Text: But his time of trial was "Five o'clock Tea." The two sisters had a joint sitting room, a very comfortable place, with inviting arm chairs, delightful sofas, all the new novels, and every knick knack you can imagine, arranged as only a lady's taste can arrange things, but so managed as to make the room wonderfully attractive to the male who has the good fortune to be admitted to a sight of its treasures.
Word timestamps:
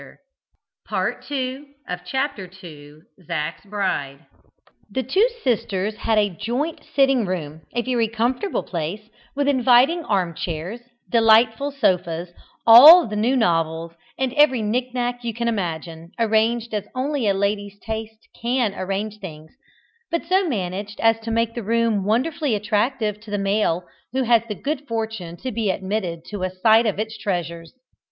But 0.89 1.25
his 1.27 1.27
time 1.29 1.75
of 1.87 2.03
trial 2.03 2.29
was 2.35 3.05
"Five 3.27 3.53
o'clock 3.63 3.63
Tea." 3.63 4.17
The 4.89 5.03
two 5.03 5.29
sisters 5.43 5.95
had 5.97 6.17
a 6.17 6.27
joint 6.31 6.83
sitting 6.95 7.27
room, 7.27 7.61
a 7.75 7.83
very 7.83 8.07
comfortable 8.07 8.63
place, 8.63 9.11
with 9.35 9.47
inviting 9.47 10.03
arm 10.05 10.33
chairs, 10.33 10.81
delightful 11.07 11.69
sofas, 11.69 12.31
all 12.65 13.05
the 13.05 13.15
new 13.15 13.35
novels, 13.37 13.91
and 14.17 14.33
every 14.33 14.63
knick 14.63 14.91
knack 14.91 15.23
you 15.23 15.35
can 15.35 15.47
imagine, 15.47 16.13
arranged 16.17 16.73
as 16.73 16.87
only 16.95 17.27
a 17.27 17.35
lady's 17.35 17.77
taste 17.77 18.27
can 18.41 18.73
arrange 18.73 19.19
things, 19.19 19.51
but 20.09 20.25
so 20.25 20.47
managed 20.49 20.99
as 20.99 21.19
to 21.19 21.29
make 21.29 21.53
the 21.53 21.61
room 21.61 22.03
wonderfully 22.03 22.55
attractive 22.55 23.19
to 23.19 23.29
the 23.29 23.37
male 23.37 23.85
who 24.13 24.23
has 24.23 24.41
the 24.47 24.55
good 24.55 24.87
fortune 24.87 25.37
to 25.37 25.51
be 25.51 25.69
admitted 25.69 26.25
to 26.25 26.41
a 26.41 26.49
sight 26.49 26.87
of 26.87 26.97
its 26.97 27.15
treasures. 27.19 27.75